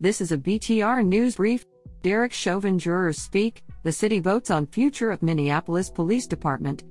[0.00, 1.66] This is a BTR News Brief.
[2.02, 3.64] Derek Chauvin jurors speak.
[3.82, 6.84] The city votes on future of Minneapolis Police Department.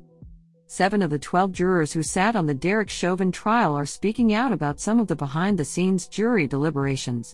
[0.66, 4.52] Seven of the 12 jurors who sat on the Derek Chauvin trial are speaking out
[4.52, 7.34] about some of the behind the scenes jury deliberations.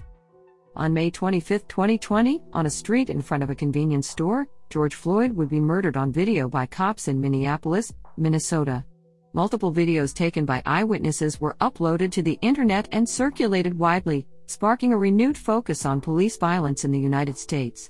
[0.76, 5.32] On May 25, 2020, on a street in front of a convenience store, George Floyd
[5.32, 8.86] would be murdered on video by cops in Minneapolis, Minnesota.
[9.34, 14.98] Multiple videos taken by eyewitnesses were uploaded to the internet and circulated widely, sparking a
[14.98, 17.90] renewed focus on police violence in the United States.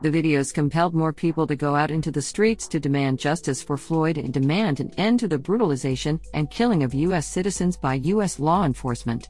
[0.00, 3.76] The videos compelled more people to go out into the streets to demand justice for
[3.76, 7.26] Floyd and demand an end to the brutalization and killing of U.S.
[7.26, 8.40] citizens by U.S.
[8.40, 9.28] law enforcement.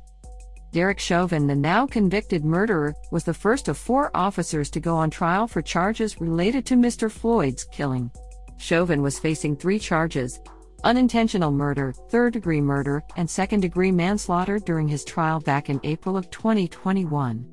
[0.71, 5.11] Derek Chauvin, the now convicted murderer, was the first of four officers to go on
[5.11, 7.11] trial for charges related to Mr.
[7.11, 8.09] Floyd's killing.
[8.57, 10.39] Chauvin was facing three charges
[10.85, 16.17] unintentional murder, third degree murder, and second degree manslaughter during his trial back in April
[16.17, 17.47] of 2021.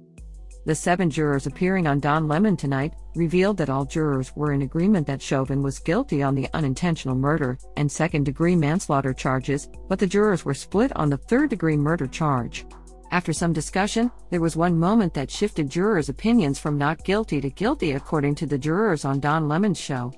[0.65, 5.07] The seven jurors appearing on Don Lemon tonight revealed that all jurors were in agreement
[5.07, 10.07] that Chauvin was guilty on the unintentional murder and second degree manslaughter charges, but the
[10.07, 12.66] jurors were split on the third degree murder charge.
[13.11, 17.50] After some discussion, there was one moment that shifted jurors' opinions from not guilty to
[17.50, 20.13] guilty, according to the jurors on Don Lemon's show.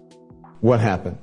[0.60, 1.18] What happened?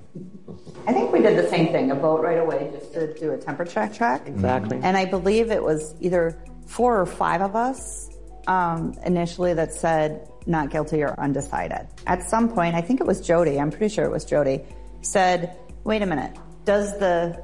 [0.86, 3.38] I think we did the same thing, a vote right away just to do a
[3.38, 4.26] temperature check.
[4.26, 4.80] Exactly.
[4.82, 8.10] And I believe it was either four or five of us
[8.46, 11.86] um, initially that said not guilty or undecided.
[12.06, 14.62] At some point, I think it was Jody, I'm pretty sure it was Jody,
[15.02, 17.42] said, wait a minute, does the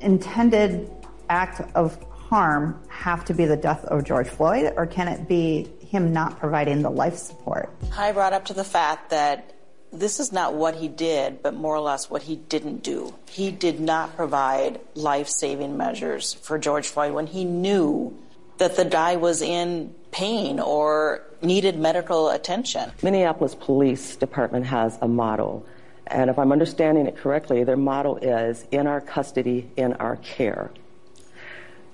[0.00, 0.90] intended
[1.28, 5.70] act of harm have to be the death of George Floyd, or can it be
[5.80, 7.74] him not providing the life support?
[7.96, 9.54] I brought up to the fact that
[9.92, 13.14] this is not what he did, but more or less what he didn't do.
[13.28, 18.16] He did not provide life saving measures for George Floyd when he knew
[18.58, 22.90] that the guy was in pain or needed medical attention.
[23.02, 25.64] Minneapolis Police Department has a motto,
[26.06, 30.70] and if I'm understanding it correctly, their motto is in our custody, in our care.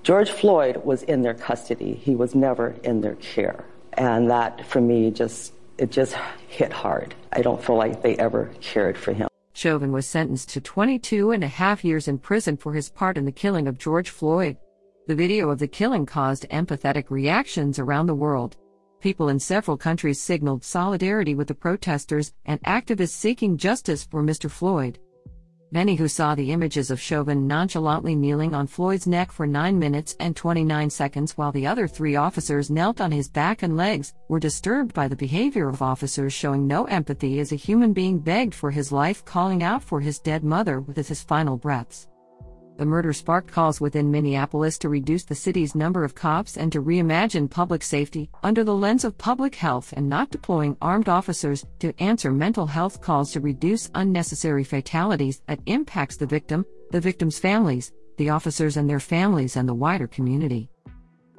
[0.03, 1.93] George Floyd was in their custody.
[1.93, 3.65] He was never in their care.
[3.93, 6.15] And that, for me, just it just
[6.49, 7.13] hit hard.
[7.31, 9.27] I don't feel like they ever cared for him.
[9.53, 13.25] Chauvin was sentenced to 22 and a half years in prison for his part in
[13.25, 14.57] the killing of George Floyd.
[15.07, 18.57] The video of the killing caused empathetic reactions around the world.
[18.99, 24.49] People in several countries signaled solidarity with the protesters and activists seeking justice for Mr.
[24.49, 24.99] Floyd.
[25.71, 30.15] Many who saw the images of Chauvin nonchalantly kneeling on Floyd's neck for 9 minutes
[30.19, 34.39] and 29 seconds while the other three officers knelt on his back and legs were
[34.39, 38.71] disturbed by the behavior of officers showing no empathy as a human being begged for
[38.71, 42.07] his life, calling out for his dead mother with his final breaths.
[42.79, 46.81] The murder sparked calls within Minneapolis to reduce the city's number of cops and to
[46.81, 51.91] reimagine public safety under the lens of public health and not deploying armed officers to
[52.01, 57.91] answer mental health calls to reduce unnecessary fatalities that impacts the victim, the victim's families,
[58.15, 60.69] the officers and their families and the wider community.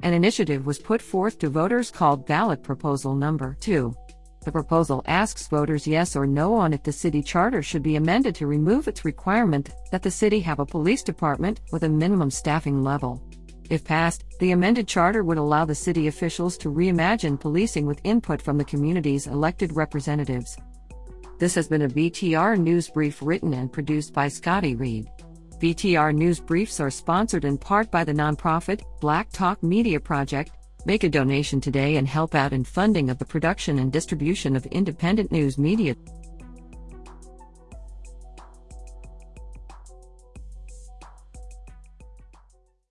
[0.03, 3.95] An initiative was put forth to voters called Ballot Proposal Number 2.
[4.43, 8.33] The proposal asks voters yes or no on if the city charter should be amended
[8.35, 12.83] to remove its requirement that the city have a police department with a minimum staffing
[12.83, 13.21] level.
[13.69, 18.41] If passed, the amended charter would allow the city officials to reimagine policing with input
[18.41, 20.57] from the community's elected representatives.
[21.37, 25.07] This has been a BTR News Brief written and produced by Scotty Reed.
[25.59, 30.51] BTR News Briefs are sponsored in part by the nonprofit Black Talk Media Project
[30.83, 34.65] Make a donation today and help out in funding of the production and distribution of
[34.67, 35.95] independent news media.